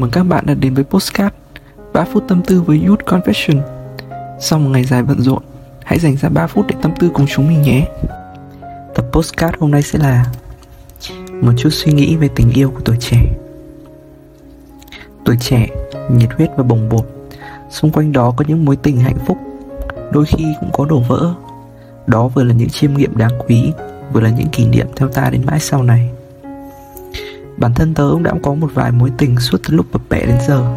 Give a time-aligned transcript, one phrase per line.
[0.00, 1.34] mừng các bạn đã đến với Postcard
[1.92, 3.60] 3 phút tâm tư với Youth Confession.
[4.40, 5.42] Sau một ngày dài bận rộn
[5.84, 7.86] Hãy dành ra 3 phút để tâm tư cùng chúng mình nhé.
[8.94, 10.24] Tập Postcard hôm nay sẽ là
[11.32, 13.22] Một chút suy nghĩ về tình yêu của tuổi trẻ.
[15.24, 15.66] Tuổi trẻ,
[16.10, 17.06] nhiệt huyết và bồng bột.
[17.70, 19.38] Xung quanh đó có những mối tình hạnh phúc
[20.12, 21.34] Đôi khi cũng có đổ vỡ.
[22.06, 23.72] Đó vừa là những chiêm nghiệm đáng quý
[24.12, 26.10] Vừa là những kỷ niệm theo ta đến mãi sau này.
[27.60, 30.26] Bản thân tớ cũng đã có một vài mối tình suốt từ lúc bập bẹ
[30.26, 30.76] đến giờ.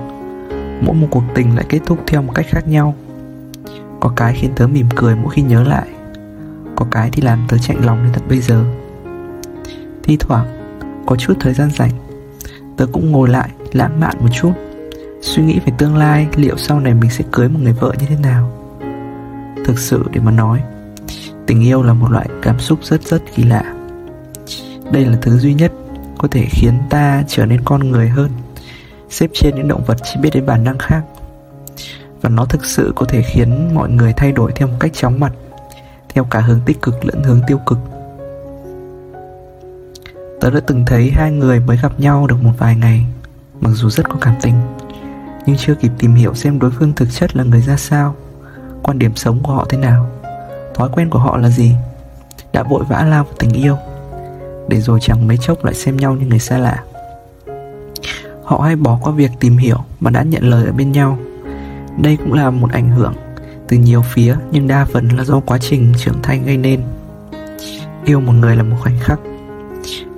[0.81, 2.95] Mỗi một cuộc tình lại kết thúc theo một cách khác nhau.
[3.99, 5.87] Có cái khiến tớ mỉm cười mỗi khi nhớ lại,
[6.75, 8.63] Có cái thì làm tớ chạy lòng đến tận bây giờ.
[10.03, 10.47] Thi thoảng,
[11.05, 11.91] Có chút thời gian rảnh,
[12.77, 14.53] Tớ cũng ngồi lại lãng mạn một chút,
[15.21, 18.05] Suy nghĩ về tương lai, Liệu sau này mình sẽ cưới một người vợ như
[18.09, 18.51] thế nào.
[19.65, 20.59] Thực sự để mà nói,
[21.45, 23.75] Tình yêu là một loại cảm xúc rất rất kỳ lạ.
[24.91, 25.71] Đây là thứ duy nhất
[26.23, 28.31] có thể khiến ta trở nên con người hơn.
[29.09, 31.01] Xếp trên những động vật chỉ biết đến bản năng khác.
[32.21, 35.19] Và nó thực sự có thể khiến mọi người thay đổi theo một cách chóng
[35.19, 35.33] mặt,
[36.09, 37.77] theo cả hướng tích cực lẫn hướng tiêu cực.
[40.41, 43.05] Tớ đã từng thấy hai người mới gặp nhau được một vài ngày,
[43.61, 44.55] mặc dù rất có cảm tình,
[45.45, 48.15] nhưng chưa kịp tìm hiểu xem đối phương thực chất là người ra sao,
[48.83, 50.09] quan điểm sống của họ thế nào,
[50.75, 51.75] thói quen của họ là gì,
[52.53, 53.77] đã vội vã lao vào tình yêu
[54.73, 56.83] để rồi chẳng mấy chốc lại xem nhau như người xa lạ.
[58.43, 61.17] Họ hay bỏ qua việc tìm hiểu mà đã nhận lời ở bên nhau.
[61.97, 63.13] Đây cũng là một ảnh hưởng
[63.67, 66.81] từ nhiều phía, nhưng đa phần là do quá trình trưởng thành gây nên.
[68.05, 69.19] Yêu một người là một khoảnh khắc,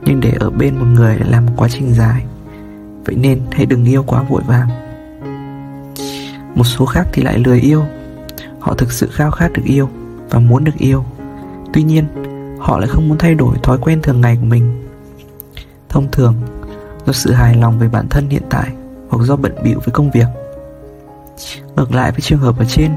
[0.06, 2.26] nhưng để ở bên một người lại là một quá trình dài.
[3.06, 4.67] Vậy nên hãy đừng yêu quá vội vàng.
[6.56, 7.83] Một số khác thì lại lười yêu.
[8.59, 9.89] Họ thực sự khao khát được yêu
[10.30, 11.06] và muốn được yêu.
[11.73, 12.06] Tuy nhiên
[12.66, 14.88] họ lại không muốn thay đổi thói quen thường ngày của mình.
[15.89, 16.33] Thông thường,
[17.05, 18.69] do sự hài lòng về bản thân hiện tại
[19.09, 20.27] hoặc do bận bịu với công việc.
[21.76, 22.92] Ngược lại với trường hợp ở trên,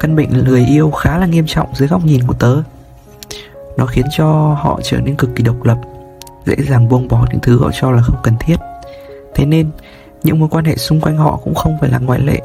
[0.00, 2.62] căn bệnh lười yêu khá là nghiêm trọng dưới góc nhìn của tớ.
[3.76, 4.26] Nó khiến cho
[4.62, 5.78] họ trở nên cực kỳ độc lập,
[6.46, 8.56] dễ dàng buông bỏ những thứ họ cho là không cần thiết.
[9.34, 9.70] Thế nên,
[10.22, 12.40] những mối quan hệ xung quanh họ cũng không phải là ngoại lệ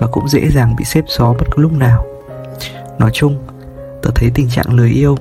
[0.00, 2.04] và cũng dễ dàng bị xếp xó bất cứ lúc nào.
[2.98, 3.38] Nói chung,
[4.02, 5.16] tớ thấy tình trạng lười yêu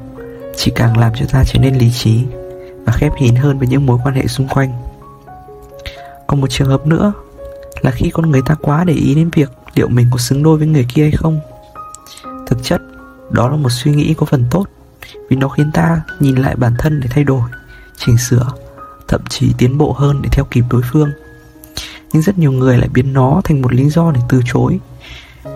[0.60, 2.26] chỉ càng làm cho ta trở nên lý trí
[2.86, 4.74] và khép kín hơn với những mối quan hệ xung quanh.
[6.28, 7.14] Còn một trường hợp nữa
[7.82, 10.58] là khi con người ta quá để ý đến việc liệu mình có xứng đôi
[10.58, 11.40] với người kia hay không.
[12.48, 12.82] Thực chất,
[13.32, 14.66] đó là một suy nghĩ có phần tốt
[15.30, 17.50] vì nó khiến ta nhìn lại bản thân để thay đổi,
[17.98, 18.48] chỉnh sửa,
[19.08, 21.10] thậm chí tiến bộ hơn để theo kịp đối phương.
[22.14, 24.80] Nhưng rất nhiều người lại biến nó thành một lý do để từ chối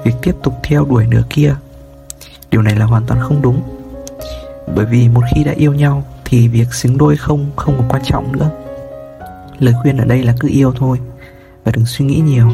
[0.04, 1.56] việc tiếp tục theo đuổi nửa kia.
[2.52, 3.73] Điều này là hoàn toàn không đúng
[4.76, 8.02] bởi vì một khi đã yêu nhau thì việc xứng đôi không không còn quan
[8.06, 8.50] trọng nữa.
[9.60, 11.00] Lời khuyên ở đây là cứ yêu thôi
[11.64, 12.50] và đừng suy nghĩ nhiều.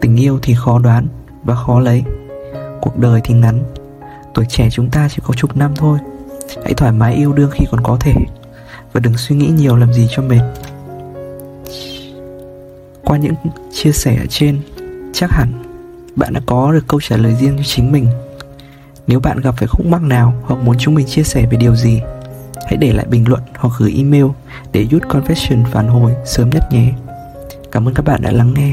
[0.00, 1.06] Tình yêu thì khó đoán
[1.44, 2.02] và khó lấy.
[2.80, 3.62] Cuộc đời thì ngắn.
[4.34, 5.98] Tuổi trẻ chúng ta chỉ có chục năm thôi.
[6.64, 8.14] Hãy thoải mái yêu đương khi còn có thể
[8.92, 10.42] và đừng suy nghĩ nhiều làm gì cho mệt.
[13.04, 13.34] Qua những
[13.72, 14.60] chia sẻ ở trên,
[15.12, 15.52] chắc hẳn
[16.16, 18.06] bạn đã có được câu trả lời riêng cho chính mình
[19.06, 21.76] nếu bạn gặp phải khúc mắc nào hoặc muốn chúng mình chia sẻ về điều
[21.76, 22.00] gì,
[22.66, 24.26] hãy để lại bình luận hoặc gửi email
[24.72, 26.92] để Youth Confession phản hồi sớm nhất nhé.
[27.72, 28.72] Cảm ơn các bạn đã lắng nghe.